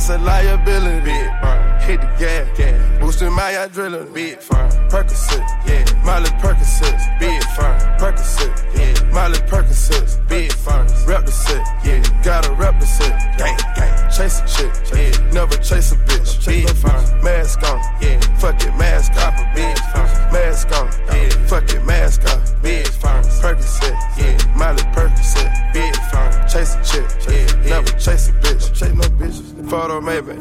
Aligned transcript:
that's 0.00 0.22
a 0.22 0.24
liability, 0.24 1.04
big 1.04 1.28
fire. 1.40 1.78
Hit 1.80 2.00
the 2.00 2.06
gas, 2.18 2.56
gas, 2.56 3.00
boosting 3.00 3.32
my 3.32 3.52
adrenaline, 3.52 4.12
big 4.14 4.38
fire. 4.38 4.70
Percocet, 4.88 5.44
yeah, 5.66 5.84
Miley 6.04 6.30
Percocet, 6.40 7.20
big 7.20 7.42
fire. 7.56 7.78
Percocet, 7.98 8.52
yeah, 8.74 9.12
Miley 9.12 9.38
Percocet, 9.40 10.28
big 10.28 10.52
fire. 10.52 10.86
Rep 11.06 11.26
the 11.26 11.32
set, 11.32 11.62
yeah, 11.84 12.02
gotta 12.22 12.52
rep 12.54 12.80
the 12.80 12.86
set, 12.86 13.12
gang, 13.36 13.58
gang. 13.76 14.10
Chase 14.10 14.40
a 14.40 14.46
chick, 14.48 14.72
yeah, 14.94 15.32
never 15.32 15.56
chase 15.56 15.92
a 15.92 15.96
bitch, 15.96 16.46
big 16.46 16.68
fire. 16.76 17.22
Mask 17.22 17.62
on, 17.68 17.78
yeah, 18.00 18.18
fuck 18.38 18.62
it, 18.62 18.74
mask 18.76 19.12
off, 19.16 19.36
big 19.54 19.76
fire. 19.92 20.32
Mask 20.32 20.68
on, 20.80 20.88
yeah, 21.08 21.28
fuck 21.46 21.70
it, 21.74 21.84
mask 21.84 22.24
off, 22.24 22.62
big 22.62 22.86
fire. 22.86 23.22
Percocet, 23.22 23.96
yeah, 24.16 24.56
Miley 24.56 24.82
Percocet, 24.94 25.72
big 25.74 25.94
fire. 26.10 26.48
Chase 26.48 26.74
a 26.74 26.84
chick, 26.84 27.08
yeah, 27.28 27.68
never 27.68 27.92
chase 27.98 28.30
a 28.30 28.39
Photo 29.70 30.00
maybe, 30.00 30.32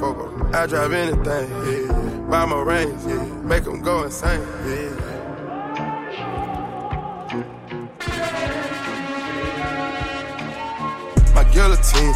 I 0.55 0.65
drive 0.65 0.91
anything, 0.91 1.23
yeah. 1.23 2.27
Buy 2.31 2.45
my 2.45 2.61
range, 2.63 2.99
yeah. 3.05 3.23
Make 3.43 3.63
them 3.63 3.83
go 3.83 4.03
insane, 4.03 4.41
yeah. 4.65 4.89
My 11.35 11.43
guillotine, 11.53 12.15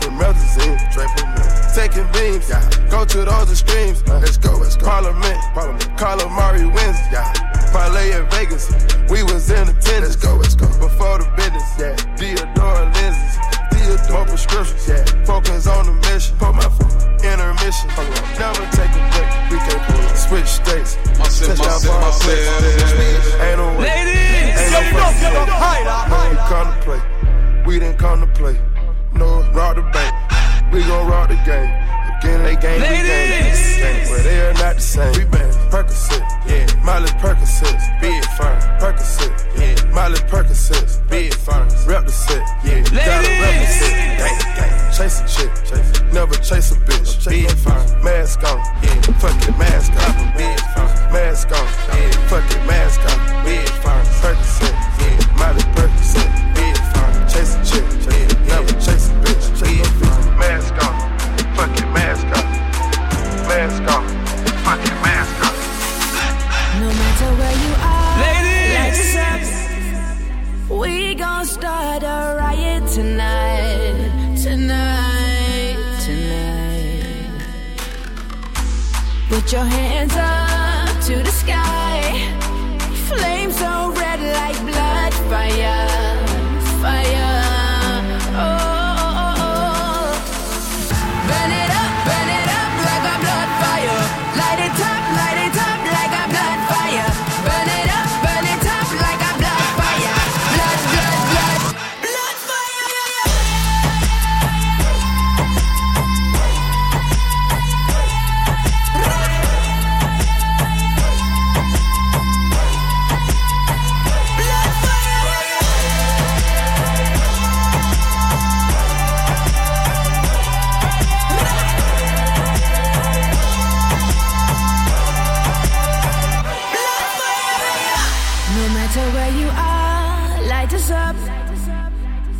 with 0.00 0.12
melazine, 0.16 0.78
draped 0.94 1.14
with 1.16 1.24
melazine. 1.26 1.74
Taking 1.74 2.08
beams, 2.14 2.48
yeah. 2.48 2.88
Go 2.88 3.04
to 3.04 3.18
those 3.18 3.50
extremes, 3.50 4.02
let's 4.08 4.38
go, 4.38 4.56
let's 4.56 4.76
go. 4.76 4.86
Parliament, 4.86 5.38
Parliament. 5.52 5.82
Calamari 5.98 6.64
wins, 6.72 6.98
yeah. 7.12 7.34
Parlay 7.70 8.12
in 8.16 8.26
Vegas, 8.30 8.70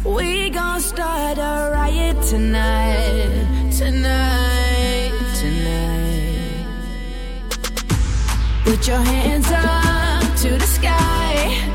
We 0.04 0.48
gon' 0.48 0.80
start 0.80 1.36
a 1.36 1.70
riot 1.72 2.16
tonight, 2.22 3.70
tonight, 3.76 5.12
tonight. 5.38 6.66
Put 8.64 8.88
your 8.88 8.96
hands 8.96 9.50
up 9.50 10.36
to 10.38 10.56
the 10.56 10.66
sky. 10.66 11.70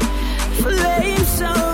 Flames 0.60 1.28
so 1.28 1.65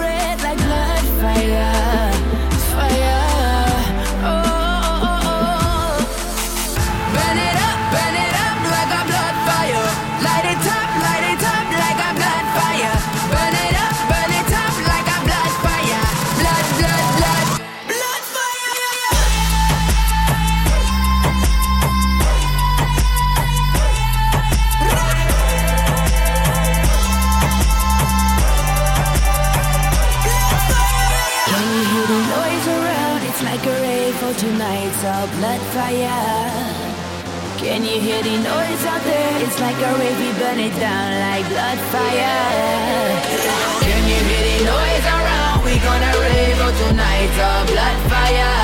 tonight's 34.52 35.04
all 35.06 35.28
blood 35.40 35.62
fire. 35.72 36.12
Can 37.58 37.84
you 37.84 38.00
hear 38.02 38.22
the 38.22 38.36
noise 38.38 38.84
out 38.92 39.04
there? 39.04 39.32
It's 39.44 39.60
like 39.60 39.78
a 39.78 39.92
rave, 40.00 40.20
we 40.20 40.30
burn 40.40 40.60
it 40.60 40.76
down 40.80 41.10
like 41.26 41.46
blood 41.48 41.80
fire. 41.94 42.40
Can 43.86 44.02
you 44.12 44.20
hear 44.28 44.44
the 44.52 44.58
noise 44.74 45.06
around? 45.16 45.64
We 45.64 45.74
gonna 45.88 46.12
rave 46.26 46.60
lights 47.00 47.38
are 47.48 47.66
blood 47.72 48.00
fire. 48.12 48.56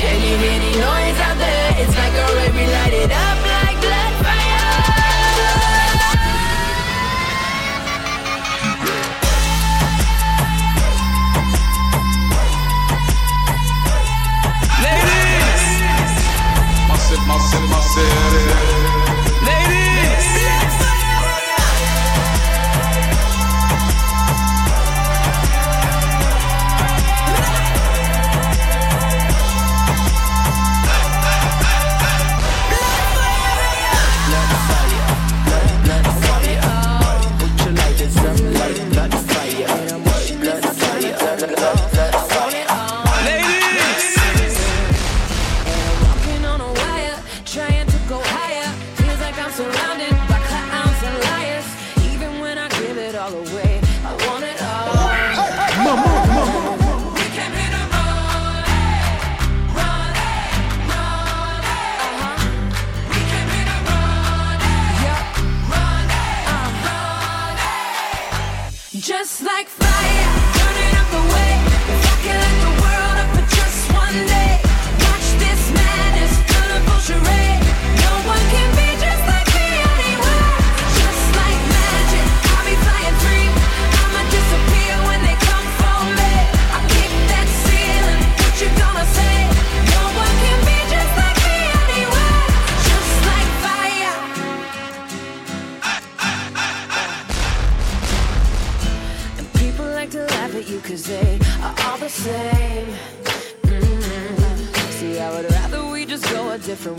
Can 0.00 0.16
you 0.26 0.34
hear 0.42 0.58
the 0.64 0.72
noise 0.88 1.18
out 1.26 1.36
there? 1.44 1.68
It's 1.82 1.94
like 2.02 2.14
a 2.24 2.26
rave, 2.36 2.54
we 2.54 2.64
light 2.72 2.94
it 3.04 3.12
up 3.12 3.47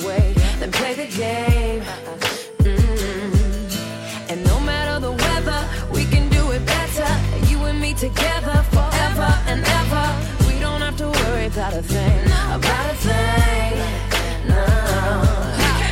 a 0.09 0.15
different 0.15 0.35
way 0.35 0.59
than 0.59 0.71
play 0.71 0.94
the 0.94 1.07
game. 1.17 1.83
Mm. 2.59 4.31
And 4.31 4.44
no 4.45 4.59
matter 4.59 5.00
the 5.00 5.11
weather, 5.11 5.67
we 5.91 6.06
can 6.06 6.29
do 6.29 6.51
it 6.51 6.65
better. 6.65 7.07
You 7.47 7.63
and 7.65 7.79
me 7.79 7.94
together 7.94 8.63
forever 8.71 9.31
and 9.47 9.63
ever. 9.63 10.06
We 10.47 10.59
don't 10.59 10.81
have 10.81 10.97
to 10.97 11.07
worry 11.09 11.47
about 11.47 11.73
a 11.73 11.81
thing, 11.81 12.25
about 12.51 12.91
a 12.91 12.95
thing. 12.95 13.77
No. 14.47 14.65
Mm-hmm. 15.59 15.89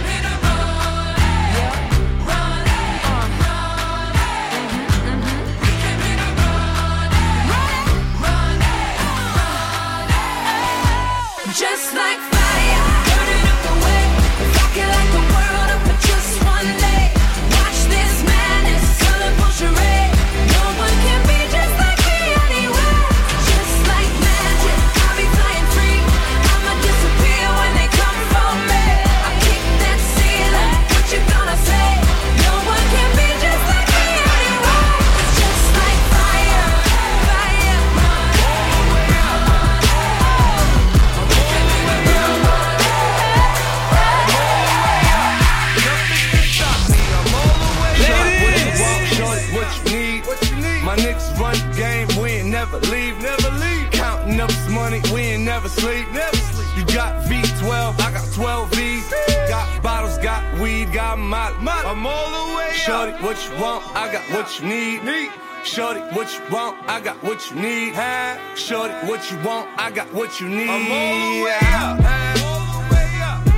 Mm-hmm. 5.10 5.48
Eh. 7.52 7.60
Eh. 7.60 7.80
Eh. 11.46 11.54
Just 11.54 11.97
12, 57.68 58.00
I 58.00 58.12
got 58.14 58.32
12 58.32 58.72
V's. 58.76 59.14
Got 59.50 59.84
bottles, 59.84 60.18
got 60.20 60.42
weed, 60.58 60.94
got 60.94 61.20
my, 61.20 61.52
my. 61.60 61.84
I'm 61.84 62.08
all 62.08 62.30
the 62.32 62.56
way. 62.56 62.70
Up. 62.70 62.76
Shorty, 62.76 63.12
what 63.22 63.36
you 63.44 63.62
want? 63.62 63.84
I 63.94 64.10
got 64.10 64.24
what 64.32 64.48
you 64.58 64.68
need. 64.70 65.04
need. 65.04 65.32
Shorty, 65.66 66.00
what 66.16 66.32
you 66.34 66.40
want? 66.50 66.78
I 66.88 67.02
got 67.02 67.22
what 67.22 67.52
you 67.52 67.58
need. 67.60 67.94
Hey. 67.94 68.40
Shorty, 68.56 68.94
what 69.06 69.30
you 69.30 69.38
want? 69.44 69.68
I 69.78 69.92
got 69.92 70.08
what 70.14 70.40
you 70.40 70.48
need. 70.48 70.70
I'm 70.70 70.90
all 70.90 71.20
the 71.28 71.44
way 71.44 71.60
up. 71.76 72.00
Hey. 72.08 72.40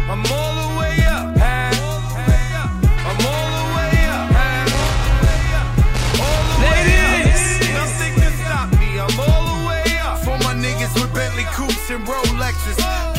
I'm 0.10 0.26
all 0.26 0.54
the 0.58 0.70
way 0.82 0.96
up. 1.06 1.38
Hey. 1.38 1.70
I'm 3.10 3.22
all 3.30 3.50
the 3.58 3.66
way 3.78 3.94
up. 4.10 4.26
Hey. 4.42 4.66
All 6.26 6.42
the 6.50 6.58
way 6.66 6.82
up. 7.06 7.30
Nothing 7.78 8.14
can 8.18 8.34
stop 8.42 8.68
me. 8.82 8.90
I'm 8.98 9.20
all 9.22 9.44
the 9.54 9.68
way 9.70 9.86
up. 10.02 10.18
For 10.26 10.36
my 10.42 10.58
niggas 10.58 10.96
with 10.98 11.14
Bentley 11.14 11.46
coupes 11.54 11.92
and 11.92 12.04
Rolexes. 12.08 13.19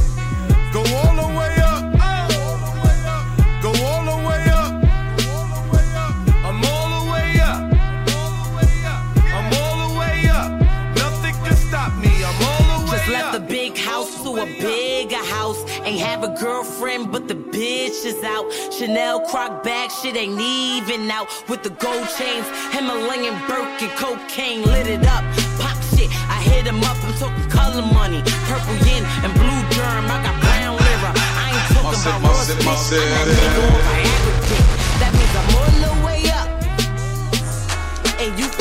Go 0.71 0.79
all 0.79 1.15
the 1.15 1.27
way 1.37 1.53
up. 1.59 1.83
Go 3.61 3.71
all 3.83 4.05
the 4.05 4.15
way 4.25 4.45
up. 4.55 4.71
I'm 6.47 6.63
all 6.63 6.87
the 6.95 7.11
way 7.11 7.41
up. 7.43 7.61
I'm 9.35 9.53
all 9.59 9.89
the 9.89 9.99
way 9.99 10.29
up. 10.29 10.49
Nothing 10.95 11.35
can 11.43 11.57
stop 11.57 11.93
me. 11.97 12.23
I'm 12.23 12.41
all 12.41 12.79
the 12.79 12.85
way 12.85 12.97
Just 12.99 13.09
left 13.09 13.33
the 13.33 13.41
big 13.41 13.77
house 13.77 14.23
to 14.23 14.29
a 14.37 14.45
bigger 14.45 15.23
house. 15.25 15.61
Ain't 15.83 15.99
have 15.99 16.23
a 16.23 16.33
girlfriend, 16.39 17.11
but 17.11 17.27
the 17.27 17.35
bitch 17.35 18.05
is 18.05 18.23
out. 18.23 18.49
Chanel 18.71 19.19
croc 19.27 19.63
bag, 19.63 19.91
shit 19.91 20.15
ain't 20.15 20.39
even 20.39 21.11
out. 21.11 21.27
With 21.49 21.63
the 21.63 21.71
gold 21.71 22.07
chains, 22.17 22.47
Himalayan 22.71 23.35
Birkin, 23.45 23.89
cocaine 23.97 24.63
lit 24.63 24.87
it 24.87 25.05
up. 25.05 25.23
Pop 25.59 25.77
shit, 25.91 26.09
I 26.29 26.41
hit 26.43 26.65
him 26.65 26.81
up. 26.85 26.95
I'm 27.03 27.13
talking 27.15 27.49
color 27.49 27.81
money, 27.81 28.21
purple 28.47 28.75
yin 28.87 29.03
and 29.23 29.33
blue 29.33 29.60
city, 32.01 32.65
my. 32.65 32.73
I'm 32.73 33.29
that 34.99 35.11
means 35.13 35.33
I'm 35.37 35.49
on 35.61 35.73
the 35.85 35.93
way 36.03 36.21
up, 36.33 36.49
and 38.19 38.31
you 38.39 38.60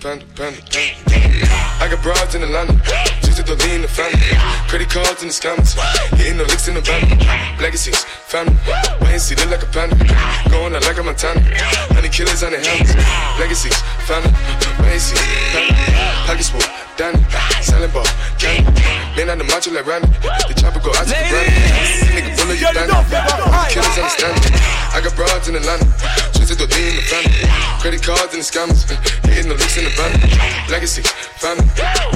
panda, 0.00 0.24
panda, 0.36 0.60
panda. 0.68 1.40
I 1.80 1.88
got 1.88 2.02
broads 2.02 2.34
in 2.34 2.42
Atlanta, 2.42 2.76
just 3.22 3.46
to 3.46 3.54
lean 3.66 3.82
the 3.82 3.88
family. 3.88 4.20
Credit 4.68 4.88
cards 4.90 5.22
in 5.22 5.28
the 5.28 5.34
scammers, 5.34 5.72
hitting 6.16 6.36
the 6.36 6.44
licks 6.44 6.68
in 6.68 6.74
the 6.74 6.80
van. 6.80 7.00
Legacies, 7.60 8.04
family, 8.28 8.56
wait 9.00 9.16
and 9.16 9.22
see, 9.22 9.34
look 9.36 9.50
like 9.50 9.62
a 9.62 9.70
panda. 9.72 9.96
Going 10.50 10.74
out 10.74 10.84
like 10.84 10.98
a 10.98 11.02
Montana, 11.02 11.40
honey 11.94 12.08
killers 12.08 12.42
on 12.42 12.52
the 12.52 12.60
helmets. 12.60 12.92
Legacies, 13.40 13.76
family, 14.04 14.32
wait 14.84 15.00
and 15.00 15.02
see, 15.02 15.16
family. 15.54 15.76
Pockets 16.26 16.50
full, 16.50 16.62
Danny, 16.96 17.22
selling 17.64 17.90
ball, 17.90 18.06
candy. 18.36 18.68
Man 19.16 19.30
on 19.30 19.38
the 19.38 19.44
macho 19.44 19.72
like 19.72 19.86
Randy, 19.86 20.08
the 20.46 20.54
chopper 20.54 20.80
go 20.80 20.92
out 20.92 21.08
to 21.08 21.14
the 21.16 21.24
brand. 21.30 21.48
Nigga 22.12 22.30
bullet 22.36 22.60
you 22.60 22.68
bandit, 22.76 23.00
killers 23.72 23.96
understand 23.96 24.36
it. 24.44 24.52
I 24.92 25.00
got 25.00 25.16
broads 25.16 25.48
in 25.48 25.56
Atlanta, 25.56 25.86
just 26.50 26.66
to 26.66 26.66
lean 26.66 26.98
the 26.98 27.04
family. 27.06 27.46
Credit 27.78 28.02
cards 28.02 28.34
in 28.34 28.42
the 28.42 28.46
scammers, 28.46 28.82
hitting 29.30 29.46
the 29.46 29.54
licks 29.54 29.78
in 29.78 29.86
the 29.86 29.94
van. 29.94 30.10
Legacies, 30.66 31.06
family. 31.38 31.62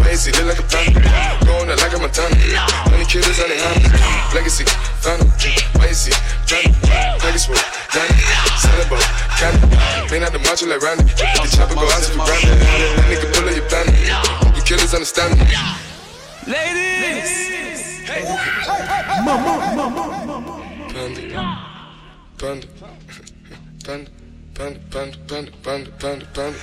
Lazy, 0.02 0.34
look 0.34 0.50
like 0.50 0.58
a 0.58 0.66
panda. 0.66 0.98
Going 1.46 1.70
out 1.70 1.78
like 1.78 1.94
a 1.94 1.98
Montana. 2.02 2.34
Honey 2.90 3.06
killers 3.06 3.38
on 3.38 3.46
the 3.46 3.54
hands. 3.54 3.86
Legacy, 4.34 4.66
phantom. 4.98 5.30
Lazy, 5.78 6.10
phantom. 6.50 6.74
Package 7.22 7.46
full, 7.46 7.62
Danny. 7.94 8.18
Selling 8.58 8.90
boat, 8.90 9.06
candy. 9.38 9.70
Man 10.10 10.26
out 10.26 10.34
the 10.34 10.42
macho 10.42 10.66
like 10.66 10.82
Randy. 10.82 11.06
The 11.14 11.46
chopper 11.54 11.78
go 11.78 11.86
out 11.86 12.02
to 12.02 12.10
the 12.10 12.18
granny. 12.18 12.58
That 12.58 13.06
nigga 13.06 13.30
pull 13.30 13.46
up 13.46 13.54
your 13.54 13.70
bandit. 13.70 13.94
You 14.58 14.62
killers 14.66 14.94
understand 14.98 15.38
me. 15.38 15.46
Ladies! 16.50 17.54
Panda. 20.90 21.26
Panda. 22.36 22.66
Panda. 23.84 24.23
Panda, 24.54 24.78
panda, 24.88 25.18
panda, 25.26 25.50
panda, 25.66 25.90
panda, 25.98 26.26
panda. 26.30 26.58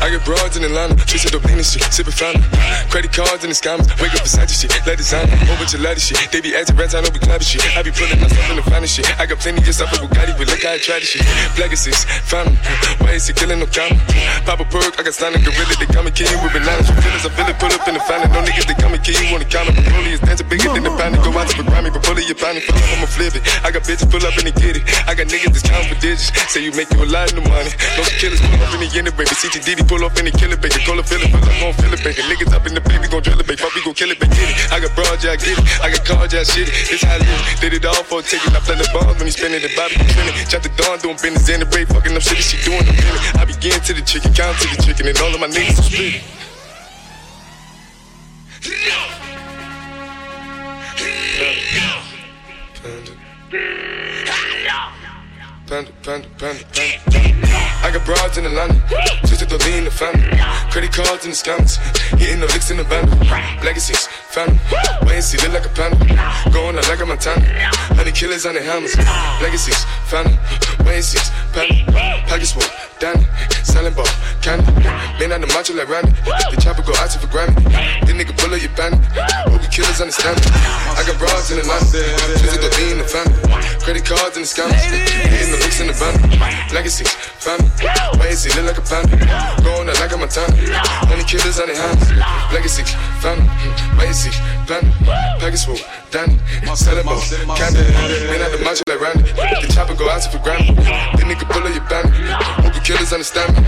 I 0.00 0.08
get 0.08 0.24
broads 0.24 0.56
in 0.56 0.64
Atlanta, 0.64 0.96
at 0.96 1.04
the 1.04 1.40
lean 1.44 1.60
shit, 1.60 1.84
sippin' 1.92 2.16
fountain. 2.16 2.40
Credit 2.88 3.12
cards 3.12 3.44
in 3.44 3.52
the 3.52 3.58
scammers, 3.58 3.84
wake 4.00 4.16
up 4.16 4.24
beside 4.24 4.48
shit, 4.48 4.72
let 4.88 4.96
design, 4.96 5.28
whole 5.44 5.60
bunch 5.60 5.76
of 5.76 5.84
lattice 5.84 6.08
shit. 6.08 6.16
They 6.32 6.40
be 6.40 6.56
acting 6.56 6.72
rats, 6.80 6.96
I 6.96 7.04
know 7.04 7.12
we 7.12 7.20
clapping 7.20 7.44
shit. 7.44 7.60
I 7.76 7.84
be 7.84 7.92
pulling 7.92 8.16
myself 8.16 8.48
in 8.48 8.56
the 8.56 8.64
finest 8.64 8.96
shit. 8.96 9.04
I 9.20 9.28
got 9.28 9.44
plenty 9.44 9.60
just 9.60 9.84
up 9.84 9.92
with 9.92 10.08
Bugatti, 10.08 10.32
but 10.40 10.48
look 10.48 10.64
how 10.64 10.72
I 10.72 10.80
try 10.80 11.04
this 11.04 11.12
shit. 11.12 11.22
Legacies, 11.60 12.00
fountain, 12.24 12.56
why 13.04 13.12
is 13.12 13.28
he 13.28 13.36
killing 13.36 13.60
no 13.60 13.68
comma? 13.68 14.00
Pop 14.48 14.64
a 14.64 14.66
perk, 14.72 14.96
I 14.96 15.04
got 15.04 15.12
signed 15.12 15.36
a 15.36 15.40
gorilla, 15.44 15.76
they 15.76 15.90
come 15.92 16.08
and 16.08 16.16
kill 16.16 16.32
you 16.32 16.40
with 16.40 16.56
bananas. 16.56 16.88
From 16.88 16.96
feelings, 17.04 17.28
I 17.28 17.30
feel 17.36 17.44
it, 17.44 17.60
pull 17.60 17.76
up 17.76 17.84
in 17.84 17.92
the 17.92 18.02
fountain. 18.08 18.32
No 18.32 18.40
niggas, 18.40 18.64
they 18.64 18.78
come 18.80 18.96
and 18.96 19.04
kill 19.04 19.20
you 19.20 19.36
on 19.36 19.44
the 19.44 19.50
counter. 19.52 19.76
But 19.76 19.84
Broly 19.84 20.16
is 20.16 20.24
dancing 20.24 20.48
bigger 20.48 20.72
than 20.72 20.88
the 20.88 20.94
pound. 20.96 21.20
Go 21.20 21.28
out 21.36 21.52
to 21.52 21.60
the 21.60 21.68
Grammy, 21.68 21.92
but 21.92 22.00
bully 22.08 22.24
your 22.24 22.40
pound, 22.40 22.56
fuck 22.64 22.80
up, 22.80 22.88
I'ma 22.96 23.04
flip 23.04 23.36
it. 23.36 23.44
I 23.60 23.68
got 23.68 23.84
bitches 23.84 24.08
pull 24.08 24.24
up 24.24 24.32
and 24.40 24.48
they 24.48 24.56
get 24.56 24.80
it. 24.80 24.84
I 25.04 25.12
got 25.12 25.28
niggas 25.28 25.52
that's 25.52 25.68
counting 25.68 25.92
for 25.92 26.00
digits. 26.00 26.32
Say 26.48 26.64
you 26.64 26.72
make 26.72 26.88
you 26.90 27.01
a 27.02 27.06
lot 27.10 27.32
of 27.34 27.42
money. 27.50 27.72
No 27.98 28.02
killers 28.22 28.38
pull 28.38 28.62
up 28.62 28.74
in 28.78 28.86
the 28.86 29.12
baby. 29.12 29.34
CTDD 29.34 29.82
pull 29.88 30.04
up 30.06 30.14
in 30.18 30.30
the 30.30 30.32
killer, 30.32 30.56
baby. 30.56 30.78
Call 30.86 30.98
a 30.98 31.02
feeling, 31.02 31.30
but 31.34 31.42
I'm 31.42 31.58
gon' 31.58 31.74
feel 31.74 31.92
it, 31.92 32.02
baby. 32.02 32.22
Niggas 32.22 32.54
up 32.54 32.66
in 32.66 32.74
the 32.74 32.80
baby, 32.80 33.08
gon' 33.10 33.22
drill 33.22 33.40
it, 33.40 33.46
baby. 33.46 33.58
Fuck, 33.58 33.74
we 33.74 33.82
gon' 33.82 33.94
kill 33.94 34.10
it, 34.10 34.18
baby. 34.18 34.34
Get 34.38 34.48
it. 34.50 34.56
I 34.70 34.78
got 34.78 34.94
broad, 34.94 35.18
yeah, 35.22 35.34
I 35.34 35.36
get 35.36 35.58
it. 35.58 35.66
I 35.82 35.90
got 35.90 36.02
cards, 36.06 36.32
yeah, 36.32 36.46
shit 36.46 36.70
it. 36.70 36.94
It's 36.94 37.02
how 37.02 37.18
I 37.18 37.18
live. 37.18 37.60
Did 37.60 37.74
it 37.74 37.84
all 37.84 38.02
for 38.06 38.20
a 38.20 38.22
ticket. 38.22 38.54
I 38.54 38.60
play 38.62 38.78
the 38.78 38.86
bombs 38.94 39.18
when 39.18 39.26
he 39.26 39.34
spinning 39.34 39.62
the 39.62 39.70
Bobby 39.74 39.98
spinning. 39.98 40.34
Chop 40.46 40.62
the 40.62 40.70
dawn, 40.78 40.98
doing 41.02 41.18
business 41.18 41.48
in 41.50 41.60
the 41.60 41.66
break, 41.66 41.90
fucking 41.90 42.14
up 42.14 42.22
shit 42.22 42.38
she 42.38 42.56
doing 42.62 42.86
the 42.86 42.94
minute. 42.94 43.22
I 43.34 43.44
begin 43.44 43.78
to 43.82 43.92
the 43.92 44.02
chicken, 44.06 44.30
count 44.32 44.58
to 44.62 44.66
the 44.70 44.78
chicken, 44.82 45.10
and 45.10 45.18
all 45.18 45.34
of 45.34 45.40
my 45.42 45.50
niggas 45.50 45.78
are 45.78 45.88
split. 45.90 46.22
Panda, 52.82 53.91
I 55.72 55.88
got 57.90 58.04
broads 58.04 58.36
in 58.36 58.44
Atlanta, 58.44 58.74
just 59.24 59.48
to 59.48 59.56
lean 59.64 59.84
the 59.84 59.90
family. 59.90 60.28
Credit 60.70 60.92
cards 60.92 61.24
in 61.24 61.30
the 61.30 61.36
scammers, 61.36 61.78
hitting 62.18 62.40
the 62.40 62.46
licks 62.48 62.70
in 62.70 62.76
the 62.76 62.84
band. 62.84 63.08
Legacies, 63.64 64.06
family, 64.32 64.58
wait 65.04 65.20
see, 65.20 65.36
look 65.44 65.52
like 65.52 65.66
a 65.66 65.72
panda. 65.76 66.00
Going 66.50 66.76
out 66.76 66.88
like 66.88 67.00
a 67.00 67.06
Montana, 67.06 67.44
honey 67.92 68.12
killers 68.12 68.46
on 68.46 68.54
the 68.54 68.62
hammers. 68.64 68.96
Legacies, 69.44 69.84
wait 70.88 70.96
and 70.96 71.04
see, 71.04 71.20
panda. 71.52 71.84
Package 72.24 72.52
full, 72.56 72.64
Danny, 72.98 73.28
selling 73.62 73.92
ball, 73.92 74.08
candy. 74.40 74.64
Man 75.20 75.36
on 75.36 75.40
the 75.44 75.46
macho 75.52 75.76
like 75.76 75.88
Randy, 75.88 76.16
the 76.48 76.56
chopper 76.56 76.80
go 76.80 76.96
out 76.96 77.12
to 77.12 77.20
for 77.20 77.28
Grammy. 77.28 77.52
The 78.08 78.16
nigga 78.16 78.32
pull 78.40 78.54
up 78.54 78.60
your 78.60 78.72
bandit, 78.72 79.04
hope 79.52 79.60
you 79.60 79.68
killers 79.68 80.00
understand 80.00 80.40
me. 80.40 80.48
I 80.96 81.04
got 81.04 81.20
broads 81.20 81.52
in 81.52 81.60
the 81.60 81.68
Atlanta, 81.68 82.00
just 82.40 82.56
to 82.56 82.70
lean 82.80 82.98
the 82.98 83.04
family. 83.04 83.36
Credit 83.84 84.04
cards 84.04 84.36
in 84.40 84.42
the 84.42 84.48
scammers, 84.48 84.80
hitting 85.28 85.52
the 85.52 85.60
licks 85.60 85.80
in 85.80 85.92
the 85.92 85.96
band. 86.00 86.72
Legacies, 86.72 87.12
family. 87.36 87.68
See, 88.34 88.48
look 88.56 88.64
like 88.64 88.78
a 88.78 88.82
panda. 88.82 89.16
Going 89.62 89.88
out 89.88 90.00
like 90.00 90.10
a 90.10 90.16
Montana. 90.16 90.56
Honey 91.04 91.22
killers 91.24 91.60
on 91.60 91.66
their 91.66 91.76
hands. 91.76 92.10
Legacy, 92.52 92.82
family. 93.20 93.44
See, 94.12 94.30
panda. 94.66 94.90
Package 95.38 95.64
full, 95.64 95.76
Danny. 96.10 96.38
Ball, 96.64 96.76
candy. 97.56 97.84
Man 97.92 98.40
out 98.40 98.50
the 98.50 98.58
macho 98.64 98.82
like 98.88 99.00
Randy. 99.00 99.30
The 99.32 99.68
chopper 99.72 99.94
go 99.94 100.08
out 100.08 100.22
to 100.22 100.30
for 100.30 100.38
Grammy. 100.38 100.74
The 101.16 101.24
nigga 101.24 101.44
pull 101.50 101.62
up 101.62 101.74
your 101.74 101.84
bandit. 101.88 102.14
Hope 102.64 102.74
you 102.74 102.80
killers 102.80 103.12
understand 103.12 103.56
me. 103.56 103.62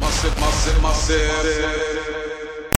My 0.00 0.10
sip, 0.10 0.38
my 0.40 0.50
sip, 0.50 0.82
my 0.82 0.92
sip. 0.92 2.21